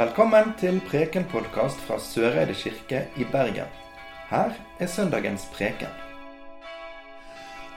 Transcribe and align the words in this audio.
Velkommen 0.00 0.54
til 0.56 0.78
Preken-podkast 0.88 1.82
fra 1.84 1.98
Søreide 2.00 2.54
kirke 2.56 3.02
i 3.20 3.26
Bergen. 3.28 3.68
Her 4.30 4.54
er 4.80 4.88
søndagens 4.88 5.42
preken. 5.52 5.90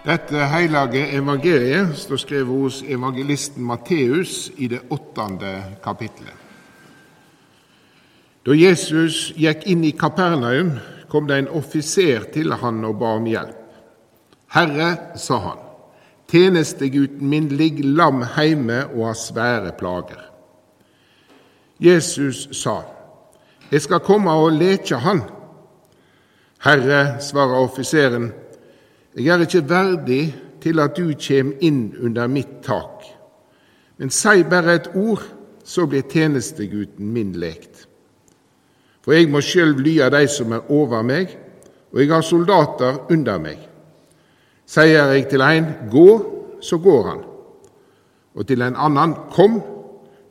Dette 0.05 0.45
hellige 0.47 1.09
evangeliet 1.17 1.91
står 1.99 2.21
skrevet 2.23 2.47
hos 2.47 2.79
evangelisten 2.87 3.67
Matteus 3.67 4.53
i 4.55 4.71
det 4.71 4.79
åttende 4.87 5.51
kapittelet. 5.83 6.39
Da 8.47 8.55
Jesus 8.55 9.33
gikk 9.35 9.67
inn 9.67 9.83
i 9.83 9.91
Kapernaum, 9.91 10.77
kom 11.11 11.27
det 11.27 11.43
en 11.43 11.51
offiser 11.59 12.29
til 12.31 12.55
han 12.63 12.85
og 12.87 13.01
ba 13.03 13.17
om 13.19 13.27
hjelp. 13.27 13.63
Herre, 14.55 14.93
sa 15.19 15.43
han, 15.49 15.65
tjenestegutten 16.31 17.27
min 17.27 17.51
ligger 17.51 17.97
lam 17.99 18.23
heime 18.37 18.85
og 18.93 19.09
har 19.09 19.25
svære 19.27 19.75
plager. 19.75 20.29
Jesus 21.83 22.47
sa, 22.55 22.81
Jeg 23.71 23.81
skal 23.81 23.99
komme 23.99 24.31
og 24.31 24.51
leke 24.55 24.95
han. 24.95 25.23
Herre, 26.63 27.19
svarer 27.19 27.59
offiseren, 27.59 28.31
jeg 29.15 29.27
er 29.27 29.41
ikke 29.43 29.69
verdig 29.69 30.35
til 30.61 30.79
at 30.79 30.95
du 30.97 31.11
kjem 31.19 31.51
inn 31.61 31.81
under 32.01 32.27
mitt 32.27 32.61
tak. 32.63 33.03
Men 33.97 34.09
si 34.09 34.43
bare 34.47 34.77
et 34.77 34.87
ord, 34.95 35.25
så 35.63 35.85
blir 35.87 36.07
tjenestegutten 36.09 37.11
min 37.13 37.33
lekt. 37.39 37.87
For 39.03 39.13
jeg 39.13 39.27
må 39.31 39.41
sjøl 39.43 39.75
lye 39.83 40.07
de 40.11 40.23
som 40.31 40.55
er 40.55 40.71
over 40.71 41.03
meg, 41.03 41.35
og 41.91 41.99
jeg 41.99 42.11
har 42.13 42.23
soldater 42.25 43.03
under 43.11 43.39
meg. 43.43 43.59
Sier 44.65 45.11
jeg 45.11 45.27
til 45.29 45.43
en 45.43 45.69
gå, 45.91 46.09
så 46.63 46.79
går 46.79 47.07
han, 47.09 47.23
og 48.33 48.47
til 48.47 48.63
en 48.63 48.79
annen 48.79 49.17
kom, 49.35 49.59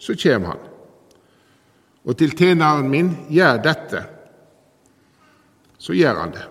så 0.00 0.16
kjem 0.16 0.48
han. 0.48 0.71
Og 2.04 2.18
til 2.18 2.34
tjeneren 2.34 2.88
min 2.90 3.12
gjør 3.30 3.60
dette, 3.62 4.00
så 5.78 5.94
gjør 5.94 6.18
han 6.18 6.34
det. 6.34 6.46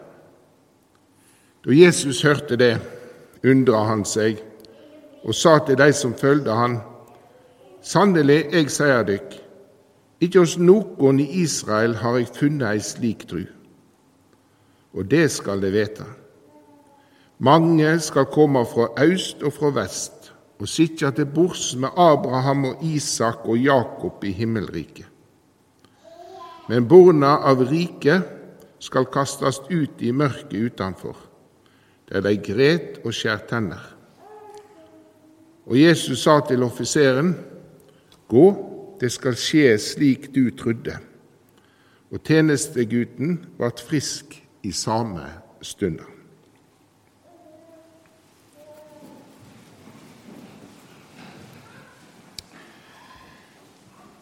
Da 1.65 1.75
Jesus 1.75 2.21
hørte 2.23 2.57
det, 2.57 2.73
undra 3.43 3.83
han 3.89 4.05
seg 4.07 4.39
og 5.21 5.35
sa 5.37 5.59
til 5.65 5.77
de 5.77 5.91
som 5.93 6.15
følgde 6.17 6.55
han, 6.55 6.79
Sannelig, 7.81 8.43
jeg 8.53 8.69
sier 8.69 9.01
dykk, 9.07 9.31
ikke 10.21 10.43
hos 10.43 10.51
noen 10.61 11.17
i 11.23 11.25
Israel 11.41 11.95
har 11.97 12.19
jeg 12.19 12.27
funnet 12.35 12.67
ei 12.69 12.81
slik 12.85 13.23
tru. 13.25 13.41
Og 14.93 15.07
det 15.09 15.23
skal 15.33 15.63
de 15.63 15.71
vite. 15.73 16.05
Mange 17.41 17.95
skal 18.05 18.29
komme 18.29 18.61
fra 18.69 18.91
øst 19.01 19.41
og 19.41 19.55
fra 19.55 19.71
vest 19.73 20.29
og 20.61 20.69
sitte 20.69 21.09
til 21.17 21.25
bords 21.25 21.71
med 21.73 21.89
Abraham 21.97 22.67
og 22.69 22.83
Isak 22.85 23.47
og 23.49 23.57
Jakob 23.57 24.21
i 24.23 24.31
himmelriket. 24.37 25.10
Men 26.71 26.87
borna 26.87 27.33
av 27.43 27.65
riket 27.67 28.27
skal 28.79 29.09
kastes 29.11 29.57
ut 29.67 29.99
i 29.99 30.13
mørket 30.15 30.53
utenfor, 30.71 31.17
der 32.07 32.23
de 32.23 32.31
gret 32.39 33.01
og 33.03 33.11
skjær 33.11 33.41
tenner. 33.49 33.81
Og 35.67 35.75
Jesus 35.75 36.23
sa 36.23 36.37
til 36.47 36.63
offiseren, 36.63 37.33
Gå, 38.31 38.45
det 39.01 39.11
skal 39.11 39.35
skje 39.35 39.75
slik 39.83 40.29
du 40.31 40.45
trodde. 40.55 40.95
Og 42.07 42.23
tjenestegutten 42.23 43.35
ble 43.59 43.73
frisk 43.83 44.39
i 44.63 44.71
samme 44.71 45.27
stunda. 45.59 46.07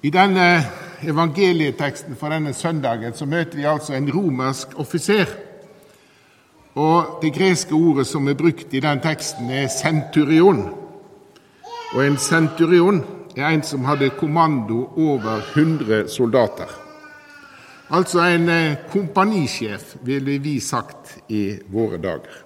I 0.02 0.09
denne 0.09 0.78
evangelieteksten 1.03 2.16
for 2.16 2.33
denne 2.33 2.53
søndagen 2.53 3.14
så 3.14 3.25
møter 3.25 3.58
vi 3.58 3.67
altså 3.67 3.94
en 3.94 4.10
romersk 4.11 4.80
offiser. 4.80 5.26
Og 6.76 7.20
Det 7.21 7.33
greske 7.33 7.73
ordet 7.73 8.08
som 8.08 8.27
er 8.27 8.33
brukt 8.33 8.73
i 8.73 8.80
den 8.80 8.99
teksten, 8.99 9.49
er 9.49 9.67
centurion. 9.67 10.70
Og 11.93 12.05
en 12.05 12.17
centurion 12.17 13.04
er 13.36 13.48
en 13.48 13.64
som 13.64 13.86
hadde 13.86 14.09
kommando 14.09 14.89
over 14.98 15.42
100 15.55 16.08
soldater. 16.08 16.70
Altså 17.89 18.21
en 18.21 18.49
eh, 18.49 18.77
kompanisjef, 18.92 19.95
ville 20.05 20.38
vi 20.38 20.59
sagt 20.59 21.17
i 21.27 21.58
våre 21.71 21.98
dager. 21.98 22.45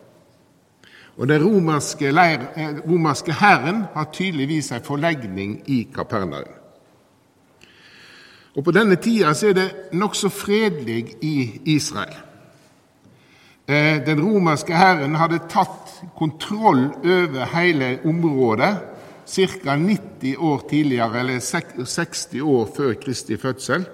Og 1.17 1.27
Den 1.27 1.43
romerske, 1.43 2.11
leir, 2.11 2.39
eh, 2.55 3.33
hæren 3.39 3.83
har 3.93 4.09
tydeligvis 4.13 4.71
en 4.71 4.83
forlegning 4.83 5.61
i 5.67 5.87
Kapernaum. 5.95 6.62
Og 8.55 8.63
På 8.63 8.71
denne 8.71 8.95
tida 9.01 9.33
er 9.33 9.53
det 9.57 9.69
nokså 9.97 10.29
fredelig 10.29 11.15
i 11.21 11.61
Israel. 11.65 12.13
Eh, 13.67 14.05
den 14.05 14.21
romerske 14.21 14.75
hæren 14.75 15.15
hadde 15.15 15.39
tatt 15.49 15.93
kontroll 16.17 16.89
over 17.01 17.45
hele 17.55 17.99
området 18.05 18.73
ca. 19.25 19.75
90 19.75 20.35
år 20.37 20.65
tidligere, 20.69 21.19
eller 21.19 21.39
60 21.85 22.41
år 22.41 22.69
før 22.75 22.93
Kristi 22.93 23.37
fødsel. 23.37 23.85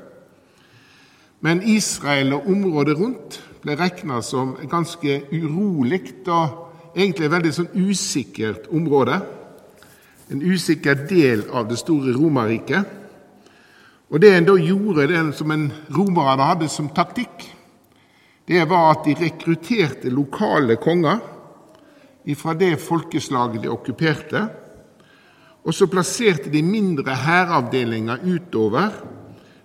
Men 1.42 1.62
Israel 1.64 2.34
og 2.34 2.50
området 2.50 2.98
rundt 3.00 3.40
ble 3.62 3.76
regna 3.80 4.22
som 4.22 4.58
ganske 4.70 5.22
urolig 5.32 6.02
og 6.28 6.96
egentlig 6.96 7.32
veldig 7.32 7.52
sånn 7.56 7.70
usikkert 7.76 8.68
område. 8.74 9.22
En 10.32 10.42
usikker 10.42 11.06
del 11.10 11.46
av 11.54 11.70
det 11.70 11.80
store 11.80 12.16
Romerriket. 12.18 12.98
Og 14.10 14.20
Det 14.20 14.30
en 14.34 14.46
da 14.46 14.56
gjorde, 14.58 15.08
det 15.08 15.36
som 15.38 15.52
en 15.52 15.68
romerne 15.94 16.48
hadde 16.50 16.70
som 16.70 16.90
taktikk, 16.90 17.46
det 18.50 18.64
var 18.66 18.96
at 18.96 19.06
de 19.06 19.14
rekrutterte 19.14 20.10
lokale 20.10 20.80
konger 20.82 21.20
fra 22.38 22.54
det 22.58 22.80
folkeslaget 22.82 23.62
de 23.62 23.70
okkuperte. 23.70 24.42
Og 25.66 25.74
så 25.74 25.86
plasserte 25.92 26.50
de 26.50 26.64
mindre 26.66 27.14
hæravdelinger 27.16 28.26
utover, 28.26 28.90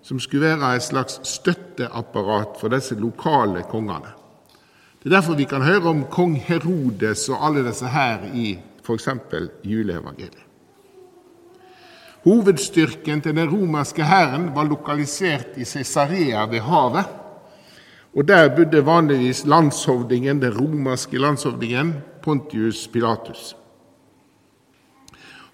som 0.02 0.20
skulle 0.20 0.52
være 0.52 0.76
et 0.76 0.84
slags 0.84 1.20
støtteapparat 1.24 2.60
for 2.60 2.68
disse 2.68 2.94
lokale 3.00 3.64
kongene. 3.70 4.12
Det 5.00 5.08
er 5.08 5.16
derfor 5.16 5.36
vi 5.36 5.48
kan 5.48 5.64
høre 5.64 5.88
om 5.88 6.04
kong 6.12 6.36
Herodes 6.36 7.28
og 7.28 7.40
alle 7.46 7.64
disse 7.64 7.88
her 7.88 8.28
i 8.34 8.58
f.eks. 8.84 9.08
juleevangeliet. 9.64 10.43
Hovedstyrken 12.24 13.20
til 13.20 13.36
den 13.36 13.50
romerske 13.52 14.04
hæren 14.04 14.46
var 14.54 14.64
lokalisert 14.64 15.58
i 15.60 15.64
Cesarea 15.64 16.46
ved 16.48 16.60
havet. 16.60 17.04
Og 18.16 18.28
Der 18.28 18.48
bodde 18.56 18.86
vanligvis 18.86 19.44
landshovdingen, 19.46 20.42
den 20.42 20.58
romerske 20.60 21.18
landshovdingen 21.18 21.94
Pontius 22.22 22.88
Pilatus. 22.88 23.56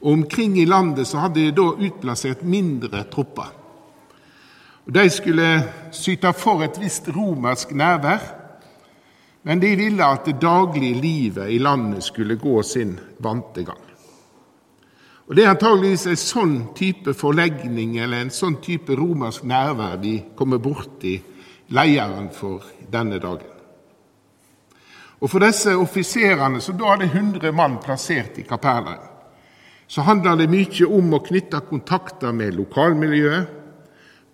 Og 0.01 0.13
Omkring 0.13 0.59
i 0.59 0.65
landet 0.65 1.07
så 1.07 1.19
hadde 1.19 1.41
de 1.41 1.53
da 1.57 1.63
utplassert 1.63 2.45
mindre 2.45 3.05
tropper. 3.11 3.53
Og 4.87 4.95
De 4.95 5.11
skulle 5.11 5.65
syte 5.93 6.33
for 6.33 6.63
et 6.63 6.81
visst 6.81 7.09
romersk 7.17 7.75
nærvær, 7.75 8.37
men 9.43 9.61
de 9.61 9.77
ville 9.77 10.05
at 10.05 10.27
det 10.27 10.41
daglige 10.41 10.95
livet 11.01 11.51
i 11.51 11.59
landet 11.59 12.05
skulle 12.05 12.37
gå 12.37 12.63
sin 12.63 12.99
vante 13.19 13.65
gang. 13.65 13.90
Og 15.31 15.37
Det 15.37 15.45
er 15.45 15.53
antageligvis 15.53 16.09
en 16.11 16.19
sånn 16.19 16.55
type 16.75 17.13
forlegning 17.15 17.93
eller 18.03 18.25
en 18.25 18.33
sånn 18.35 18.57
type 18.59 18.97
romersk 18.99 19.45
nærvær 19.47 20.01
vi 20.03 20.17
kommer 20.35 20.59
borti 20.59 21.13
lederen 21.71 22.27
for 22.35 22.65
denne 22.91 23.21
dagen. 23.23 23.53
Og 25.21 25.31
For 25.31 25.39
disse 25.39 25.77
offiserene, 25.79 26.59
som 26.59 26.81
da 26.81 26.89
hadde 26.91 27.07
100 27.07 27.53
mann 27.55 27.77
plassert 27.79 28.41
i 28.43 28.47
Kapernaum, 28.49 29.07
så 29.87 30.03
handler 30.03 30.35
det 30.35 30.51
mye 30.51 30.89
om 30.99 31.15
å 31.15 31.23
knytte 31.23 31.63
kontakter 31.69 32.35
med 32.35 32.59
lokalmiljøet, 32.59 33.47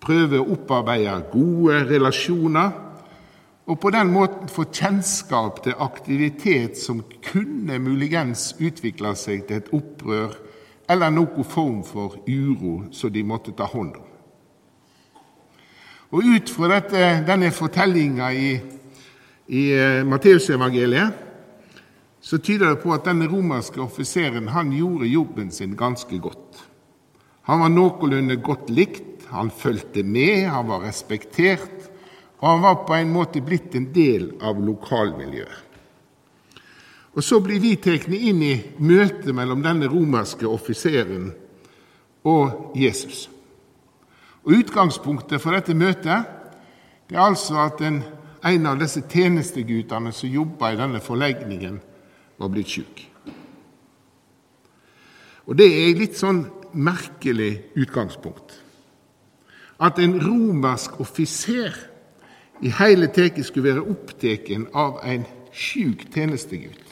prøve 0.01 0.41
å 0.41 0.49
opparbeide 0.55 1.19
gode 1.29 1.83
relasjoner, 1.91 2.73
og 3.69 3.79
på 3.83 3.93
den 3.93 4.15
måten 4.17 4.49
få 4.49 4.65
kjennskap 4.73 5.61
til 5.61 5.77
aktivitet 5.77 6.81
som 6.81 7.05
kunne 7.21 7.77
muligens 7.85 8.55
utvikle 8.57 9.13
seg 9.13 9.45
til 9.45 9.61
et 9.61 9.73
opprør 9.77 10.37
eller 10.87 11.11
noen 11.11 11.43
form 11.47 11.81
for 11.83 12.19
uro 12.27 12.87
som 12.95 13.11
de 13.11 13.23
måtte 13.27 13.53
ta 13.57 13.67
hånd 13.67 13.95
om. 13.99 14.05
Og 16.15 16.23
Ut 16.23 16.49
fra 16.49 16.69
dette, 16.71 17.01
denne 17.27 17.51
fortellinga 17.51 18.29
i, 18.31 18.51
i 19.51 19.63
uh, 19.75 20.05
Matteusevangeliet 20.07 21.25
så 22.23 22.39
tyder 22.39 22.71
det 22.71 22.81
på 22.83 22.93
at 22.95 23.05
denne 23.07 23.27
romerske 23.27 23.79
offiseren 23.83 24.47
han 24.51 24.71
gjorde 24.75 25.07
jobben 25.11 25.51
sin 25.51 25.75
ganske 25.79 26.17
godt. 26.19 26.63
Han 27.47 27.61
var 27.63 27.71
noenlunde 27.71 28.39
godt 28.43 28.71
likt, 28.71 29.27
han 29.31 29.51
fulgte 29.51 30.03
med, 30.03 30.47
han 30.51 30.67
var 30.67 30.83
respektert, 30.87 31.91
og 32.39 32.49
han 32.49 32.63
var 32.63 32.81
på 32.87 32.95
en 32.97 33.13
måte 33.13 33.43
blitt 33.43 33.75
en 33.75 33.87
del 33.95 34.33
av 34.43 34.59
lokalmiljøet. 34.63 35.66
Og 37.17 37.23
Så 37.23 37.39
blir 37.41 37.57
vi 37.57 37.73
tatt 37.81 38.05
inn 38.13 38.43
i 38.45 38.53
møtet 38.77 39.33
mellom 39.33 39.63
denne 39.65 39.89
romerske 39.89 40.45
offiseren 40.45 41.31
og 42.29 42.75
Jesus. 42.77 43.25
Og 44.45 44.59
Utgangspunktet 44.59 45.41
for 45.41 45.57
dette 45.57 45.73
møtet 45.73 46.35
det 47.09 47.17
er 47.17 47.23
altså 47.23 47.57
at 47.63 47.81
en, 47.87 48.03
en 48.45 48.69
av 48.69 48.77
disse 48.77 49.01
tjenestegutene 49.09 50.11
som 50.13 50.29
jobba 50.29 50.73
i 50.73 50.77
denne 50.77 51.01
forlegningen, 51.01 51.79
var 52.37 52.51
blitt 52.53 52.69
sjuk. 52.69 53.01
Og 55.47 55.57
det 55.57 55.67
er 55.71 55.85
et 55.87 56.01
litt 56.03 56.19
sånn 56.19 56.43
merkelig 56.77 57.71
utgangspunkt. 57.79 58.59
At 59.81 59.97
en 60.03 60.19
romersk 60.21 60.99
offiser 61.01 61.73
i 62.61 62.69
hele 62.77 63.09
teket 63.13 63.47
skulle 63.47 63.71
være 63.71 63.87
opptatt 63.89 64.51
av 64.75 64.99
en 65.07 65.25
sjuk 65.55 66.05
tjenestegutt. 66.13 66.86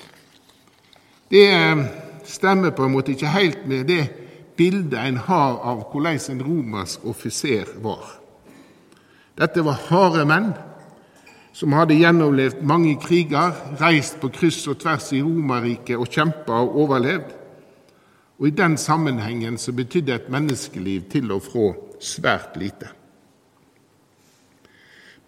Det 1.30 1.48
eh, 1.54 1.86
stemmer 2.24 2.72
på 2.72 2.86
en 2.86 2.94
måte 2.94 3.16
ikke 3.16 3.34
helt 3.34 3.66
med 3.68 3.88
det 3.90 4.04
bildet 4.58 5.00
en 5.00 5.18
har 5.18 5.58
av 5.64 5.88
hvordan 5.92 6.20
en 6.32 6.44
romersk 6.46 7.06
offiser 7.06 7.72
var. 7.84 8.06
Dette 9.36 9.64
var 9.66 9.82
harde 9.90 10.24
menn 10.28 10.54
som 11.56 11.74
hadde 11.76 11.96
gjennomlevd 11.96 12.62
mange 12.68 12.98
kriger, 13.00 13.56
reist 13.80 14.20
på 14.20 14.30
kryss 14.36 14.66
og 14.68 14.80
tvers 14.84 15.12
i 15.16 15.22
Romerriket 15.24 15.96
og 16.00 16.12
kjempa 16.12 16.60
og 16.64 16.78
overlevd. 16.84 17.32
Og 18.40 18.48
I 18.48 18.56
den 18.56 18.76
sammenhengen 18.78 19.58
så 19.58 19.72
betydde 19.72 20.16
et 20.16 20.30
menneskeliv 20.32 21.08
til 21.12 21.32
og 21.32 21.44
fra 21.48 21.70
svært 22.04 22.58
lite. 22.60 22.92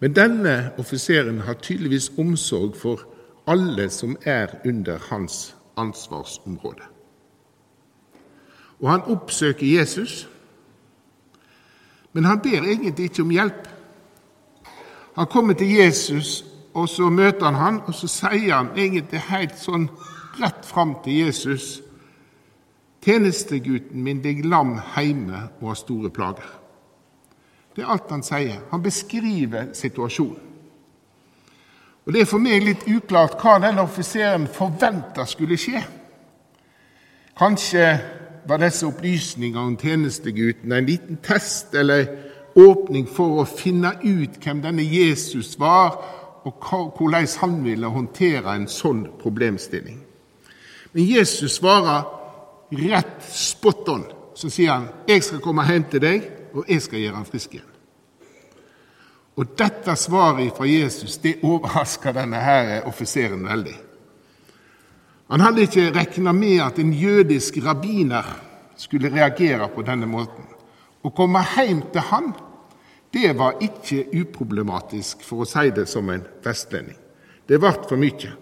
Men 0.00 0.12
denne 0.14 0.70
offiseren 0.78 1.40
har 1.48 1.56
tydeligvis 1.64 2.12
omsorg 2.20 2.76
for 2.76 3.06
alle 3.48 3.88
som 3.90 4.16
er 4.24 4.52
under 4.68 5.00
hans 5.08 5.56
ansvarsområde. 5.78 6.86
Og 8.78 8.90
han 8.90 9.06
oppsøker 9.10 9.66
Jesus, 9.66 10.28
men 12.12 12.24
han 12.24 12.40
ber 12.42 12.66
egentlig 12.66 13.10
ikke 13.10 13.22
om 13.22 13.34
hjelp. 13.34 13.66
Han 15.16 15.26
kommer 15.26 15.54
til 15.54 15.70
Jesus, 15.74 16.44
og 16.74 16.88
så 16.88 17.10
møter 17.10 17.46
han 17.46 17.54
han, 17.54 17.80
og 17.86 17.94
så 17.94 18.08
sier 18.10 18.54
han 18.54 18.70
egentlig 18.76 19.20
helt 19.30 19.58
sånn 19.58 19.88
rett 20.38 20.66
fram 20.66 20.98
til 21.04 21.24
Jesus 21.26 21.78
Tjenestegutten 23.08 24.02
min 24.02 24.18
ligger 24.22 24.48
lam 24.50 24.72
heime 24.96 25.44
og 25.60 25.68
har 25.70 25.76
store 25.78 26.10
plager. 26.10 26.48
Det 27.76 27.84
er 27.84 27.92
alt 27.94 28.10
han 28.10 28.24
sier. 28.26 28.58
Han 28.72 28.82
beskriver 28.82 29.70
situasjonen. 29.72 30.47
Og 32.08 32.14
Det 32.14 32.20
er 32.20 32.28
for 32.30 32.40
meg 32.40 32.62
litt 32.64 32.86
uklart 32.88 33.34
hva 33.36 33.58
denne 33.60 33.82
offiseren 33.84 34.46
forventa 34.48 35.26
skulle 35.28 35.58
skje. 35.60 35.82
Kanskje 37.36 37.82
var 38.48 38.62
disse 38.62 38.88
opplysningene 38.88 39.60
om 39.60 39.74
tjenestegutten 39.76 40.72
en 40.72 40.88
liten 40.88 41.20
test 41.20 41.76
eller 41.76 42.08
åpning 42.56 43.04
for 43.12 43.42
å 43.42 43.44
finne 43.44 43.92
ut 44.00 44.40
hvem 44.40 44.64
denne 44.64 44.88
Jesus 44.88 45.52
var, 45.60 46.00
og 46.48 46.64
hvordan 46.96 47.28
han 47.42 47.60
ville 47.66 47.92
håndtere 47.92 48.56
en 48.56 48.64
sånn 48.72 49.04
problemstilling. 49.20 50.00
Men 50.94 51.04
Jesus 51.04 51.58
svarer 51.60 52.08
rett 52.88 53.20
spot 53.28 53.88
on. 53.92 54.06
Så 54.34 54.48
sier 54.48 54.72
han, 54.72 54.88
'Jeg 55.06 55.22
skal 55.22 55.40
komme 55.40 55.66
hjem 55.66 55.84
til 55.90 56.00
deg, 56.00 56.30
og 56.54 56.64
jeg 56.68 56.82
skal 56.82 56.98
gjøre 56.98 57.16
han 57.16 57.24
frisk 57.24 57.54
igjen'. 57.54 57.77
Og 59.38 59.54
dette 59.58 59.94
svaret 59.94 60.50
fra 60.56 60.66
Jesus 60.66 61.20
det 61.22 61.38
overrasker 61.46 62.16
denne 62.16 62.40
her 62.42 62.88
offiseren 62.90 63.44
veldig. 63.46 63.76
Han 65.28 65.44
hadde 65.44 65.66
ikke 65.68 65.90
regna 65.94 66.32
med 66.32 66.62
at 66.64 66.78
en 66.82 66.92
jødisk 66.92 67.60
rabbiner 67.62 68.26
skulle 68.76 69.12
reagere 69.12 69.68
på 69.70 69.84
denne 69.86 70.08
måten. 70.10 70.46
Å 71.04 71.12
komme 71.14 71.44
hjem 71.54 71.84
til 71.92 72.06
han, 72.10 72.32
det 73.14 73.30
var 73.38 73.60
ikke 73.62 74.08
uproblematisk, 74.18 75.22
for 75.24 75.44
å 75.44 75.48
si 75.48 75.70
det 75.74 75.86
som 75.88 76.08
en 76.10 76.24
vestlending. 76.44 76.98
Det 77.48 77.60
ble 77.60 77.72
for 77.88 78.00
mye. 78.00 78.32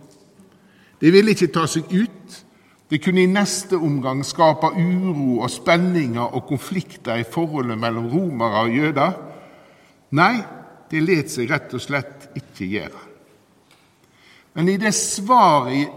Det 1.00 1.12
ville 1.12 1.34
ikke 1.36 1.52
ta 1.54 1.66
seg 1.70 1.92
ut. 1.92 2.42
Det 2.90 3.02
kunne 3.02 3.22
i 3.22 3.30
neste 3.30 3.76
omgang 3.76 4.22
skape 4.24 4.72
uro 4.78 5.40
og 5.42 5.50
spenninger 5.50 6.22
og 6.22 6.46
konflikter 6.48 7.18
i 7.18 7.26
forholdet 7.26 7.78
mellom 7.82 8.06
romere 8.10 8.62
og 8.62 8.78
jøder. 8.78 9.16
Nei, 10.14 10.34
det 10.90 11.02
let 11.02 11.30
seg 11.32 11.50
rett 11.50 11.74
og 11.74 11.82
slett 11.82 12.28
ikke 12.38 12.68
gjøre. 12.70 13.02
Men 14.56 14.68
i 14.72 14.78
det 14.80 14.94
svaret 14.96 15.90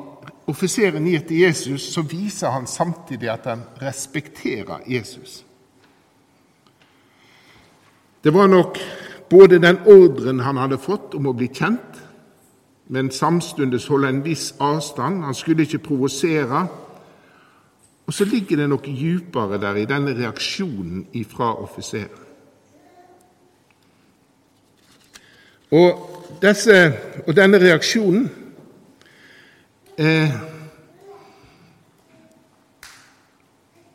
offiseren 0.50 1.06
gir 1.08 1.22
til 1.28 1.46
Jesus, 1.46 1.86
så 1.94 2.04
viser 2.04 2.52
han 2.52 2.68
samtidig 2.68 3.30
at 3.32 3.46
han 3.48 3.62
respekterer 3.82 4.84
Jesus. 4.88 5.44
Det 8.24 8.34
var 8.34 8.48
nok 8.52 8.80
både 9.30 9.62
den 9.62 9.80
ordren 9.88 10.42
han 10.44 10.58
hadde 10.58 10.82
fått 10.82 11.16
om 11.16 11.30
å 11.30 11.36
bli 11.38 11.48
kjent, 11.54 12.02
men 12.90 13.12
samtidig 13.14 13.80
holde 13.88 14.10
en 14.10 14.24
viss 14.26 14.52
avstand. 14.60 15.24
Han 15.24 15.38
skulle 15.38 15.64
ikke 15.64 15.84
provosere. 15.86 16.66
Og 18.10 18.14
så 18.14 18.26
ligger 18.26 18.58
det 18.58 18.66
noe 18.72 18.82
djupere 18.90 19.60
der 19.62 19.78
i 19.78 19.86
denne 19.86 20.16
reaksjonen 20.18 21.06
fra 21.30 21.54
offiseren. 21.62 22.26
Og, 25.72 26.06
disse, 26.42 26.94
og 27.28 27.36
denne 27.36 27.60
reaksjonen 27.62 28.30
eh, 29.98 30.32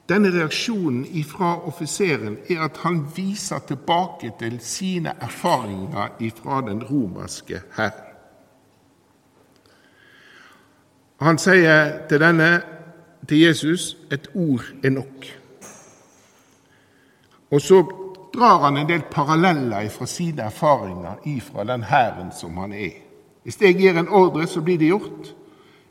Denne 0.09 0.29
reaksjonen 0.29 1.06
fra 1.25 1.55
offiseren 1.65 2.37
er 2.53 2.67
at 2.67 2.76
han 2.82 2.99
viser 3.17 3.59
tilbake 3.65 4.35
til 4.38 4.59
sine 4.61 5.15
erfaringer 5.21 6.19
fra 6.37 6.61
den 6.61 6.85
romerske 6.85 7.62
hæren. 7.76 8.11
Han 11.21 11.38
sier 11.38 12.06
til 12.09 12.21
denne, 12.21 12.62
til 13.29 13.41
Jesus, 13.41 13.97
et 14.12 14.29
ord 14.35 14.65
er 14.82 14.91
nok. 14.91 15.25
Og 17.50 17.61
så 17.61 18.03
drar 18.34 18.58
han 18.58 18.76
en 18.76 18.88
del 18.88 19.02
paralleller 19.10 19.88
fra 19.88 20.06
sine 20.06 20.42
erfaringer 20.42 21.22
ifra 21.25 21.64
den 21.64 21.82
hæren 21.82 22.32
som 22.32 22.56
han 22.56 22.72
er. 22.72 23.00
Hvis 23.44 23.60
jeg 23.60 23.76
gir 23.76 23.98
en 23.98 24.08
ordre, 24.08 24.46
så 24.46 24.60
blir 24.60 24.78
det 24.78 24.88
gjort. 24.88 25.34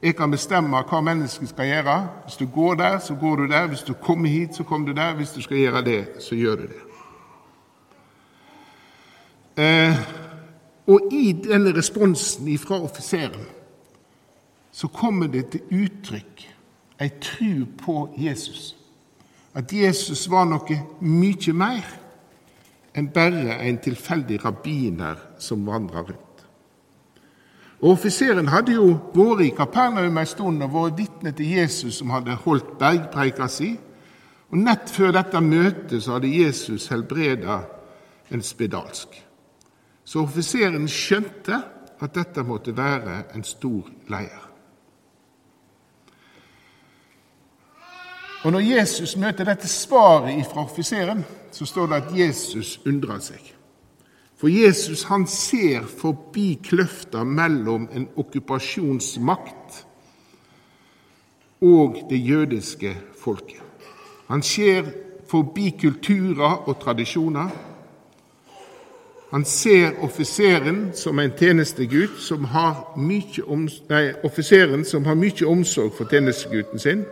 Jeg 0.04 0.16
kan 0.16 0.32
bestemme 0.32 0.82
hva 0.84 1.02
mennesket 1.02 1.50
skal 1.50 1.70
gjøre. 1.70 1.98
Hvis 2.26 2.36
du 2.42 2.46
går 2.46 2.76
der, 2.76 3.00
så 3.00 3.16
går 3.16 3.36
du 3.36 3.48
der. 3.48 3.68
Hvis 3.68 3.86
du 3.88 3.94
kommer 3.94 4.30
hit, 4.30 4.56
så 4.56 4.64
kommer 4.64 4.88
du 4.88 4.94
der. 4.94 5.14
Hvis 5.16 5.32
du 5.32 5.42
skal 5.42 5.58
gjøre 5.58 5.86
det, 5.86 6.08
så 6.20 6.36
gjør 6.36 6.56
du 6.56 6.62
det. 6.62 6.82
Eh, 9.58 9.98
og 10.88 11.00
i 11.12 11.32
denne 11.32 11.78
responsen 11.78 12.58
fra 12.58 12.82
offiseren 12.82 13.46
så 14.72 14.88
kommer 14.88 15.28
det 15.28 15.46
til 15.54 15.62
uttrykk 15.72 16.48
ei 17.02 17.10
tru 17.22 17.66
på 17.78 18.10
Jesus. 18.18 18.76
At 19.54 19.74
Jesus 19.74 20.30
var 20.30 20.48
noe 20.50 20.80
mye 21.00 21.54
mer 21.54 22.03
enn 22.94 23.10
bare 23.14 23.58
en 23.66 23.80
tilfeldig 23.82 24.40
rabbiner 24.46 25.18
som 25.42 25.66
vandra 25.66 26.04
rundt. 26.06 26.46
Og 27.84 27.98
Offiseren 27.98 28.48
hadde 28.48 28.78
jo 28.78 28.94
vært 29.16 29.44
i 29.44 29.50
Kapernaum 29.58 30.18
en 30.18 30.30
stund 30.30 30.64
og 30.64 30.72
vært 30.72 31.02
vitne 31.02 31.34
til 31.36 31.58
Jesus 31.58 31.98
som 32.00 32.14
hadde 32.16 32.38
holdt 32.46 32.78
bergpreika 32.80 33.50
si. 33.52 33.74
Og 34.54 34.62
Nett 34.62 34.92
før 34.94 35.12
dette 35.18 35.42
møtet 35.44 36.06
så 36.06 36.16
hadde 36.16 36.32
Jesus 36.32 36.88
helbreda 36.94 37.64
en 38.32 38.46
spedalsk. 38.46 39.18
Så 40.06 40.24
offiseren 40.24 40.88
skjønte 40.88 41.60
at 42.04 42.16
dette 42.16 42.44
måtte 42.48 42.76
være 42.78 43.24
en 43.36 43.44
stor 43.48 43.90
leir. 44.12 44.53
Og 48.44 48.52
Når 48.52 48.60
Jesus 48.60 49.16
møter 49.18 49.44
dette 49.48 49.68
svaret 49.68 50.46
fra 50.46 50.66
offiseren, 50.66 51.26
så 51.52 51.66
står 51.66 51.86
det 51.88 51.96
at 51.96 52.18
Jesus 52.18 52.80
undrer 52.86 53.20
seg. 53.24 53.54
For 54.36 54.52
Jesus 54.52 55.04
han 55.08 55.24
ser 55.28 55.86
forbi 55.88 56.60
kløfta 56.64 57.24
mellom 57.24 57.88
en 57.96 58.10
okkupasjonsmakt 58.20 59.86
og 61.62 62.02
det 62.10 62.20
jødiske 62.20 62.98
folket. 63.24 63.62
Han 64.28 64.44
ser 64.44 64.92
forbi 65.28 65.70
kulturer 65.82 66.68
og 66.68 66.80
tradisjoner. 66.80 67.50
Han 69.32 69.46
ser 69.46 70.04
offiseren 70.04 70.92
som 70.94 71.20
en 71.20 71.32
tjenestegutt 71.40 72.20
som 72.20 72.44
som 74.86 75.06
har 75.06 75.16
mye 75.16 75.48
omsorg 75.48 75.96
for 75.98 76.06
tjenestegutten 76.06 76.80
sin. 76.80 77.06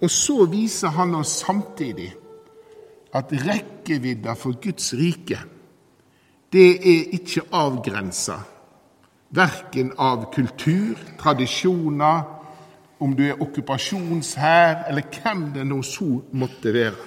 Og 0.00 0.10
så 0.10 0.44
viser 0.48 0.88
han 0.96 1.14
oss 1.14 1.40
samtidig 1.42 2.10
at 3.14 3.32
rekkevidda 3.32 4.36
for 4.38 4.56
Guds 4.62 4.94
rike, 4.94 5.38
det 6.52 6.70
er 6.78 7.12
ikke 7.14 7.44
avgrensa, 7.54 8.40
verken 9.30 9.92
av 9.98 10.30
kultur, 10.34 10.98
tradisjoner, 11.18 12.22
om 13.00 13.14
du 13.16 13.22
er 13.28 13.38
okkupasjonshær, 13.40 14.86
eller 14.90 15.06
hvem 15.14 15.44
det 15.54 15.66
nå 15.66 15.78
så 15.86 16.08
måtte 16.32 16.72
være. 16.74 17.06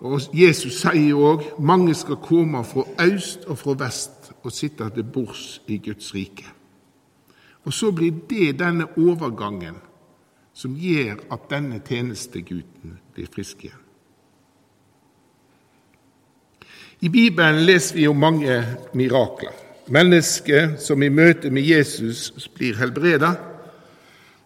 Og 0.00 0.32
Jesus 0.32 0.80
sier 0.80 1.16
òg 1.16 1.44
mange 1.60 1.94
skal 1.94 2.18
komme 2.24 2.64
fra 2.64 2.86
øst 3.04 3.44
og 3.48 3.58
fra 3.60 3.76
vest 3.84 4.32
og 4.42 4.52
sitte 4.52 4.88
til 4.94 5.04
bords 5.04 5.60
i 5.68 5.76
Guds 5.84 6.14
rike. 6.14 6.48
Og 7.64 7.72
så 7.72 7.92
blir 7.92 8.22
det 8.28 8.54
denne 8.58 8.88
overgangen 8.96 9.76
som 10.60 10.74
gjør 10.76 11.22
at 11.32 11.46
denne 11.48 11.80
tjenestegutten 11.80 12.98
blir 13.14 13.28
frisk 13.32 13.64
igjen. 13.64 13.86
I 17.00 17.08
Bibelen 17.08 17.62
leser 17.64 17.96
vi 17.96 18.08
om 18.10 18.18
mange 18.20 18.58
mirakler. 18.92 19.54
Mennesker 19.88 20.74
som 20.78 21.02
i 21.02 21.08
møte 21.08 21.48
med 21.50 21.64
Jesus 21.64 22.28
blir 22.54 22.76
helbreda, 22.76 23.32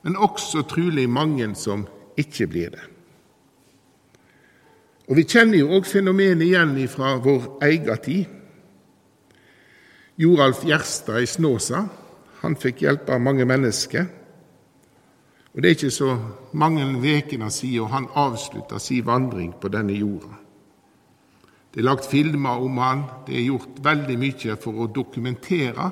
men 0.07 0.17
også 0.17 0.63
trolig 0.71 1.09
mange 1.11 1.51
som 1.59 1.83
ikke 2.17 2.47
blir 2.47 2.71
det. 2.77 2.85
Og 5.09 5.17
Vi 5.17 5.27
kjenner 5.29 5.59
jo 5.59 5.75
òg 5.77 5.85
fenomenet 5.85 6.47
igjen 6.47 6.79
fra 6.89 7.17
vår 7.21 7.59
egen 7.67 7.99
tid. 8.05 8.25
Joralf 10.17 10.63
Gjerstad 10.65 11.21
i 11.21 11.27
Snåsa 11.27 11.83
han 12.41 12.55
fikk 12.57 12.85
hjelp 12.87 13.11
av 13.11 13.21
mange 13.21 13.45
mennesker. 13.45 14.07
Og 15.55 15.63
Det 15.63 15.69
er 15.69 15.75
ikke 15.77 15.91
så 15.91 16.19
mange 16.53 16.85
ukene 16.99 17.51
siden 17.51 17.91
han 17.93 18.09
avslutta 18.15 18.79
sin 18.79 19.07
vandring 19.07 19.55
på 19.61 19.69
denne 19.69 19.95
jorda. 19.95 20.41
Det 21.75 21.81
er 21.81 21.87
lagt 21.89 22.07
filmer 22.11 22.63
om 22.63 22.79
han, 22.79 23.05
det 23.27 23.37
er 23.37 23.47
gjort 23.49 23.79
veldig 23.83 24.17
mye 24.19 24.57
for 24.63 24.83
å 24.83 24.91
dokumentere 24.91 25.91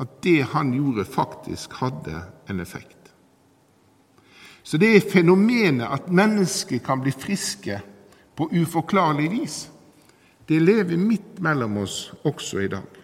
at 0.00 0.14
det 0.24 0.42
han 0.52 0.72
gjorde, 0.74 1.04
faktisk 1.04 1.72
hadde 1.80 2.22
en 2.48 2.60
effekt. 2.60 3.12
Så 4.64 4.80
det 4.80 4.94
er 4.96 5.10
fenomenet 5.12 5.88
at 5.92 6.08
mennesker 6.08 6.80
kan 6.84 7.02
bli 7.04 7.12
friske 7.12 7.78
på 8.36 8.48
uforklarlig 8.52 9.30
vis. 9.30 9.58
Det 10.48 10.60
lever 10.60 10.96
midt 10.96 11.40
mellom 11.44 11.76
oss 11.84 12.12
også 12.24 12.64
i 12.64 12.68
dag. 12.72 13.03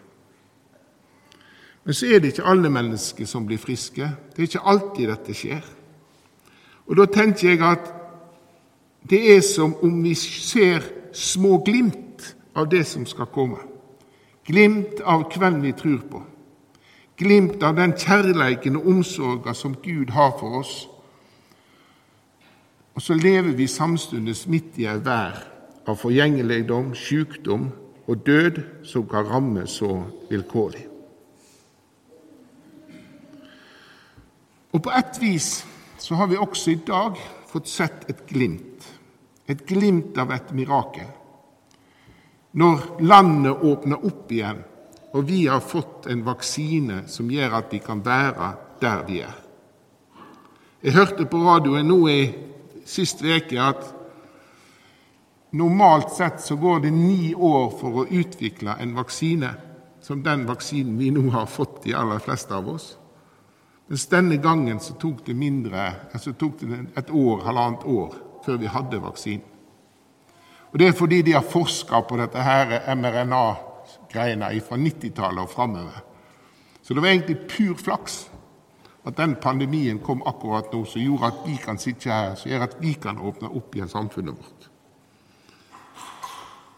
Men 1.85 1.95
så 1.95 2.07
er 2.07 2.21
det 2.21 2.35
ikke 2.35 2.49
alle 2.49 2.71
mennesker 2.71 3.27
som 3.27 3.47
blir 3.47 3.59
friske. 3.59 4.11
Det 4.31 4.39
er 4.39 4.49
ikke 4.49 4.67
alltid 4.69 5.09
dette 5.09 5.35
skjer. 5.35 5.65
Og 6.87 6.97
Da 6.97 7.07
tenker 7.07 7.49
jeg 7.49 7.63
at 7.63 7.93
det 9.11 9.21
er 9.37 9.41
som 9.41 9.75
om 9.83 10.03
vi 10.05 10.15
ser 10.15 10.85
små 11.13 11.63
glimt 11.65 12.35
av 12.55 12.69
det 12.69 12.85
som 12.87 13.07
skal 13.07 13.31
komme. 13.33 13.63
Glimt 14.45 15.01
av 15.05 15.25
hvem 15.39 15.63
vi 15.63 15.73
tror 15.73 16.03
på. 16.11 16.23
Glimt 17.17 17.63
av 17.63 17.77
den 17.77 17.93
kjærleiken 17.93 18.77
og 18.77 18.89
omsorgen 18.89 19.55
som 19.55 19.77
Gud 19.83 20.11
har 20.11 20.37
for 20.41 20.61
oss. 20.61 20.89
Og 22.95 23.03
så 23.03 23.15
lever 23.15 23.55
vi 23.57 23.67
samtidig 23.67 24.37
midt 24.47 24.77
i 24.77 24.89
ei 24.91 24.99
vær 25.05 25.39
av 25.87 25.97
forgjengeligdom, 25.97 26.95
sykdom 26.95 27.71
og 28.07 28.27
død 28.27 28.63
som 28.85 29.09
kan 29.09 29.29
ramme 29.29 29.67
så 29.67 30.03
vilkårlig. 30.31 30.90
Og 34.71 34.83
på 34.83 34.91
ett 34.95 35.19
vis 35.23 35.67
så 35.99 36.15
har 36.15 36.27
vi 36.31 36.39
også 36.39 36.71
i 36.71 36.81
dag 36.87 37.19
fått 37.50 37.69
sett 37.69 38.11
et 38.11 38.27
glimt. 38.29 38.87
Et 39.47 39.67
glimt 39.67 40.19
av 40.19 40.31
et 40.33 40.53
mirakel. 40.55 41.09
Når 42.53 43.03
landet 43.03 43.62
åpner 43.67 44.07
opp 44.07 44.31
igjen, 44.33 44.62
og 45.11 45.27
vi 45.27 45.45
har 45.47 45.62
fått 45.62 46.07
en 46.11 46.23
vaksine 46.27 47.05
som 47.11 47.31
gjør 47.31 47.57
at 47.59 47.73
vi 47.75 47.81
kan 47.83 48.03
være 48.07 48.50
der 48.83 49.03
vi 49.07 49.21
er. 49.27 49.35
Jeg 50.83 50.95
hørte 50.95 51.27
på 51.29 51.43
radioen 51.45 51.91
nå 51.91 51.99
i 52.09 52.21
sist 52.89 53.21
uke 53.21 53.59
at 53.61 53.83
normalt 55.53 56.15
sett 56.15 56.41
så 56.41 56.57
går 56.57 56.87
det 56.87 56.95
ni 56.95 57.35
år 57.35 57.75
for 57.81 58.03
å 58.03 58.07
utvikle 58.07 58.79
en 58.81 58.95
vaksine 58.97 59.50
som 60.00 60.23
den 60.25 60.47
vaksinen 60.49 60.97
vi 60.99 61.11
nå 61.12 61.27
har 61.35 61.50
fått, 61.50 61.83
de 61.85 61.95
aller 61.95 62.23
fleste 62.23 62.55
av 62.57 62.71
oss. 62.71 62.95
Mens 63.91 64.07
denne 64.07 64.37
gangen 64.39 64.79
så 64.81 64.95
tok 64.95 65.25
det 65.27 65.35
mindre, 65.35 65.89
altså 66.15 66.31
tok 66.39 66.61
det 66.63 66.77
et 67.01 67.09
år, 67.11 67.41
halvannet 67.43 67.87
år 67.91 68.13
før 68.45 68.61
vi 68.63 68.71
hadde 68.71 69.01
vaksinen. 69.03 69.47
Og 70.71 70.79
Det 70.79 70.87
er 70.87 70.93
fordi 70.95 71.23
de 71.27 71.33
har 71.35 71.43
forska 71.43 72.01
på 72.07 72.17
dette 72.21 72.39
her 72.39 72.95
mRNA-greiene 72.95 74.53
fra 74.63 74.77
90-tallet 74.79 75.43
og 75.43 75.51
framover. 75.51 76.05
Så 76.83 76.95
det 76.95 77.03
var 77.03 77.09
egentlig 77.09 77.49
pur 77.51 77.75
flaks 77.75 78.31
at 79.05 79.17
den 79.17 79.35
pandemien 79.43 79.99
kom 79.99 80.23
akkurat 80.23 80.71
nå, 80.73 80.85
som 80.85 81.03
gjorde 81.03 81.27
at 81.27 81.43
vi 81.47 81.57
kan 81.59 81.79
sitte 81.79 82.13
her, 82.13 82.35
som 82.39 82.51
gjør 82.51 82.69
at 82.69 82.79
vi 82.79 82.95
kan 82.95 83.19
åpne 83.19 83.51
opp 83.51 83.75
igjen 83.75 83.91
samfunnet 83.91 84.39
vårt. 84.39 84.71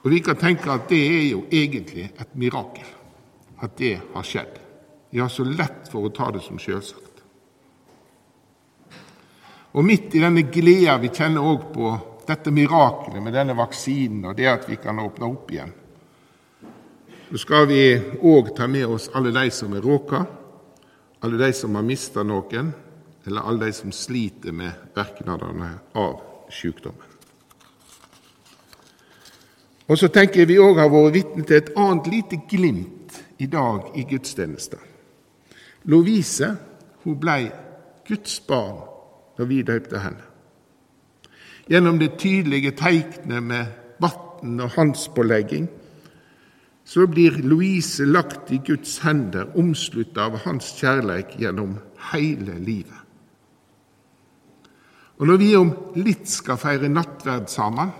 Og 0.02 0.10
Vi 0.10 0.18
kan 0.18 0.36
tenke 0.36 0.72
at 0.72 0.88
det 0.88 0.98
er 0.98 1.30
jo 1.30 1.44
egentlig 1.52 2.10
et 2.18 2.34
mirakel 2.34 2.88
at 3.62 3.76
det 3.78 4.00
har 4.14 4.22
skjedd. 4.22 4.58
Vi 5.10 5.20
har 5.20 5.28
så 5.28 5.44
lett 5.44 5.90
for 5.92 6.08
å 6.08 6.10
ta 6.10 6.30
det 6.32 6.40
som 6.42 6.58
selvsagt. 6.58 7.01
Og 9.72 9.84
midt 9.84 10.14
i 10.14 10.20
denne 10.20 10.44
gleda 10.52 10.98
vi 11.00 11.08
kjenner 11.08 11.44
òg 11.48 11.70
på 11.72 11.92
dette 12.28 12.52
mirakelet 12.52 13.22
med 13.24 13.32
denne 13.34 13.56
vaksinen 13.56 14.26
og 14.28 14.36
det 14.36 14.48
at 14.50 14.68
vi 14.68 14.76
kan 14.80 15.00
åpne 15.00 15.28
opp 15.28 15.50
igjen, 15.52 15.72
så 17.30 17.40
skal 17.40 17.64
vi 17.70 17.82
òg 18.20 18.52
ta 18.56 18.68
med 18.68 18.84
oss 18.92 19.08
alle 19.16 19.32
de 19.32 19.46
som 19.50 19.72
er 19.72 19.80
råka, 19.80 20.20
alle 21.24 21.40
de 21.40 21.48
som 21.56 21.78
har 21.78 21.86
mista 21.86 22.24
noen, 22.26 22.68
eller 23.24 23.48
alle 23.48 23.70
de 23.70 23.72
som 23.72 23.94
sliter 23.94 24.52
med 24.52 24.92
virkningene 24.94 25.70
av 25.96 26.20
sykdommen. 26.52 27.08
Og 29.88 29.98
så 29.98 30.12
tenker 30.12 30.42
jeg 30.42 30.52
vi 30.52 30.60
òg 30.60 30.78
har 30.82 30.92
vært 30.92 31.16
vitne 31.16 31.48
til 31.48 31.58
et 31.58 31.72
annet 31.80 32.12
lite 32.12 32.42
glimt 32.50 33.16
i 33.40 33.48
dag 33.50 33.96
i 33.96 34.04
gudstjenesten. 34.08 34.80
Lovise 35.88 36.52
hun 37.02 37.16
ble 37.18 37.38
Guds 38.06 38.36
barn 38.46 38.91
da 39.38 39.46
vi 39.48 39.62
døpte 39.62 40.00
henne. 40.02 40.28
Gjennom 41.70 41.98
det 41.98 42.16
tydelige 42.18 42.74
teiknet 42.76 43.42
med 43.42 43.66
vann 44.02 44.60
og 44.60 44.74
håndspålegging 44.76 45.68
så 46.84 47.06
blir 47.06 47.38
Louise 47.46 48.04
lagt 48.04 48.50
i 48.50 48.58
Guds 48.66 48.98
hender, 49.04 49.52
omslutta 49.58 50.26
av 50.26 50.40
hans 50.46 50.72
kjærleik 50.80 51.36
gjennom 51.38 51.76
hele 52.10 52.58
livet. 52.58 52.98
Og 55.22 55.26
Når 55.26 55.36
vi 55.38 55.54
om 55.54 55.70
litt 55.94 56.26
skal 56.26 56.58
feire 56.58 56.88
nattverd 56.90 57.46
sammen, 57.46 57.92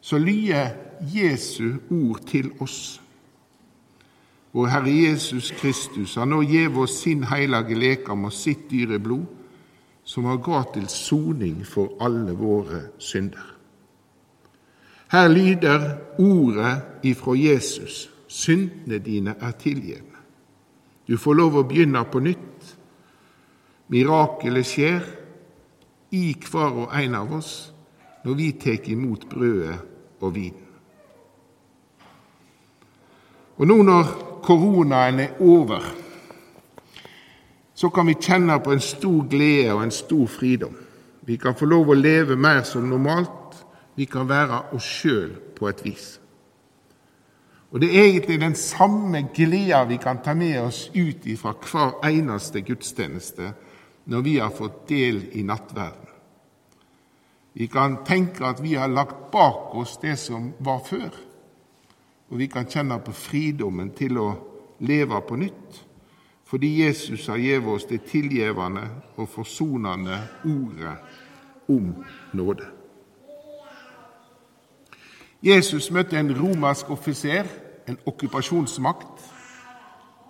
så 0.00 0.18
lyder 0.18 0.76
Jesu 1.10 1.80
ord 1.90 2.22
til 2.28 2.52
oss. 2.60 3.00
Vår 4.52 4.66
Herre 4.70 4.92
Jesus 4.94 5.50
Kristus 5.58 6.14
har 6.14 6.26
nå 6.30 6.40
gjev 6.46 6.78
oss 6.84 7.00
sin 7.02 7.24
heilage 7.30 7.74
lekam 7.74 8.28
og 8.28 8.34
sitt 8.34 8.68
dyre 8.70 8.98
blod, 9.02 9.26
som 10.10 10.26
har 10.26 10.40
gått 10.42 10.74
til 10.74 10.88
soning 10.90 11.60
for 11.66 11.94
alle 12.02 12.34
våre 12.34 12.88
synder. 12.98 13.46
Her 15.10 15.28
lyder 15.30 15.84
ordet 16.18 17.06
ifra 17.06 17.36
Jesus. 17.38 18.08
Syndene 18.30 18.98
dine 19.02 19.34
er 19.40 19.54
tilgitt. 19.58 20.06
Du 21.06 21.16
får 21.18 21.34
lov 21.34 21.56
å 21.58 21.66
begynne 21.66 22.02
på 22.06 22.22
nytt. 22.22 22.74
Mirakelet 23.90 24.66
skjer 24.66 25.06
i 26.14 26.34
hver 26.38 26.84
og 26.84 26.94
en 26.94 27.16
av 27.18 27.32
oss 27.38 27.54
når 28.22 28.38
vi 28.38 28.50
tar 28.62 28.86
imot 28.90 29.26
brødet 29.30 29.78
og 30.20 30.34
vinen. 30.34 30.66
Og 33.58 33.66
nå 33.66 33.80
når 33.82 34.14
koronaen 34.46 35.20
er 35.26 35.42
over, 35.42 35.82
så 37.80 37.88
kan 37.88 38.06
vi 38.06 38.14
kjenne 38.20 38.58
på 38.60 38.74
en 38.74 38.82
stor 38.84 39.22
glede 39.30 39.72
og 39.72 39.86
en 39.86 39.94
stor 39.94 40.26
fridom. 40.28 40.74
Vi 41.24 41.38
kan 41.40 41.54
få 41.56 41.64
lov 41.64 41.88
å 41.88 41.96
leve 41.96 42.36
mer 42.36 42.60
som 42.68 42.84
normalt. 42.84 43.56
Vi 43.96 44.04
kan 44.04 44.28
være 44.28 44.58
oss 44.76 44.84
sjøl 44.84 45.30
på 45.56 45.68
et 45.70 45.80
vis. 45.86 46.10
Og 47.70 47.80
Det 47.80 47.88
er 47.88 48.04
egentlig 48.04 48.40
den 48.40 48.54
samme 48.54 49.22
gleda 49.32 49.84
vi 49.88 49.96
kan 49.96 50.20
ta 50.20 50.34
med 50.34 50.60
oss 50.60 50.90
ut 50.92 51.24
fra 51.40 51.54
hver 51.56 52.04
eneste 52.10 52.60
gudstjeneste 52.60 53.52
når 54.04 54.28
vi 54.28 54.38
har 54.38 54.52
fått 54.52 54.88
del 54.88 55.24
i 55.32 55.42
nattverden. 55.42 56.08
Vi 57.54 57.66
kan 57.66 58.02
tenke 58.04 58.44
at 58.44 58.60
vi 58.62 58.74
har 58.74 58.92
lagt 58.92 59.30
bak 59.32 59.74
oss 59.74 59.98
det 60.02 60.18
som 60.18 60.52
var 60.58 60.84
før. 60.84 61.14
Og 62.28 62.38
vi 62.38 62.46
kan 62.46 62.68
kjenne 62.68 63.00
på 63.00 63.12
fridommen 63.12 63.94
til 63.96 64.18
å 64.18 64.34
leve 64.80 65.20
på 65.20 65.36
nytt, 65.36 65.86
fordi 66.50 66.82
Jesus 66.82 67.26
har 67.30 67.38
gitt 67.38 67.66
oss 67.70 67.86
det 67.86 68.00
tilgjevende 68.10 68.82
og 69.16 69.28
forsonende 69.30 70.16
ordet 70.44 70.96
om 71.70 71.92
nåde. 72.34 72.66
Jesus 75.42 75.90
møtte 75.94 76.18
en 76.18 76.32
romersk 76.36 76.90
offiser, 76.90 77.46
en 77.88 77.98
okkupasjonsmakt, 78.06 79.22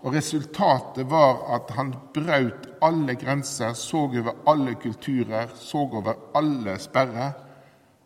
og 0.01 0.15
resultatet 0.15 1.09
var 1.11 1.41
at 1.57 1.73
han 1.77 1.95
brøt 2.15 2.69
alle 2.85 3.17
grenser, 3.17 3.73
så 3.73 4.05
over 4.07 4.37
alle 4.49 4.75
kulturer, 4.75 5.49
så 5.57 5.79
over 5.79 6.13
alle 6.37 6.79
sperrer, 6.79 7.33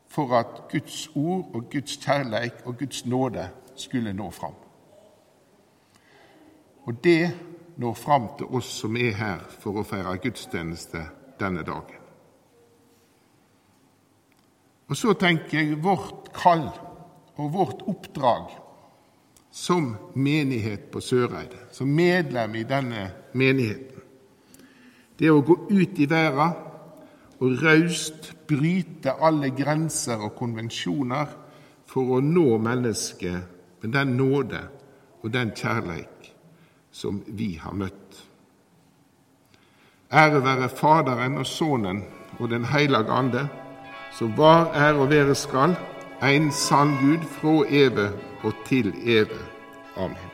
for 0.09 0.39
at 0.39 0.63
Guds 0.71 1.09
ord 1.15 1.51
og 1.55 1.67
Guds 1.71 1.97
kjærleik 1.99 2.63
og 2.65 2.79
Guds 2.79 3.07
nåde 3.07 3.49
skulle 3.77 4.13
nå 4.13 4.31
fram. 4.31 4.55
Og 6.87 7.05
det 7.05 7.33
når 7.77 7.95
fram 7.99 8.29
til 8.39 8.51
oss 8.55 8.71
som 8.81 8.97
er 8.97 9.15
her 9.19 9.45
for 9.61 9.81
å 9.81 9.87
feire 9.87 10.17
gudstjeneste 10.23 11.03
denne 11.41 11.65
dagen. 11.67 12.01
Og 14.91 14.99
så 14.99 15.15
tenker 15.19 15.59
jeg 15.59 15.81
vårt 15.83 16.29
kall 16.37 16.69
og 17.41 17.49
vårt 17.55 17.83
oppdrag 17.89 18.53
som 19.55 19.95
menighet 20.15 20.91
på 20.93 21.01
Søreide, 21.01 21.71
som 21.73 21.91
medlem 21.91 22.55
i 22.59 22.65
denne 22.69 23.09
menigheten, 23.39 24.03
det 25.19 25.31
å 25.31 25.45
gå 25.47 25.55
ut 25.71 25.99
i 26.03 26.09
verden 26.11 26.57
og 27.45 27.61
raust 27.63 28.33
bryte 28.49 29.15
alle 29.23 29.53
grenser 29.55 30.23
og 30.27 30.35
konvensjoner 30.39 31.31
for 31.91 32.17
å 32.17 32.23
nå 32.25 32.59
mennesket 32.63 33.83
med 33.83 33.95
den 33.95 34.17
nåde 34.19 34.63
og 35.23 35.31
den 35.33 35.55
kjærleik 35.55 36.14
som 36.95 37.23
vi 37.27 37.57
har 37.59 37.75
møtt. 37.75 38.21
Ære 40.15 40.45
være 40.45 40.69
Faderen 40.71 41.41
og 41.43 41.47
Sønnen 41.47 42.05
og 42.39 42.51
Den 42.51 42.65
hellige 42.71 43.11
ande, 43.11 43.49
som 44.15 44.37
var, 44.39 44.71
er 44.75 44.95
og 44.95 45.11
være 45.11 45.35
skal, 45.35 45.75
en 46.23 46.53
sann 46.53 46.95
Gud 47.01 47.27
fra 47.37 47.65
evig 47.69 48.11
og 48.45 48.55
til 48.69 48.93
evig. 49.03 49.43
Amen. 49.97 50.31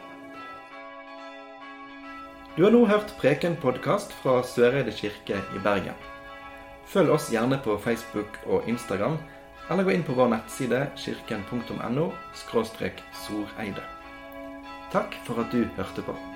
Du 2.57 2.65
har 2.65 2.73
nå 2.75 2.85
hørt 2.87 3.15
Preken-podkast 3.21 4.13
fra 4.21 4.43
Søreide 4.45 4.93
kirke 4.93 5.39
i 5.57 5.63
Bergen. 5.65 5.97
Følg 6.85 7.11
oss 7.15 7.31
gjerne 7.33 7.61
på 7.65 7.79
Facebook 7.79 8.37
og 8.47 8.69
Instagram, 8.69 9.17
eller 9.71 9.87
gå 9.87 9.95
inn 9.95 10.05
på 10.05 10.17
vår 10.19 10.33
nettside 10.35 10.83
kirken.no 10.99 12.11
soreide. 12.45 13.87
Takk 14.93 15.15
for 15.25 15.41
at 15.41 15.55
du 15.55 15.65
hørte 15.79 16.03
på. 16.03 16.30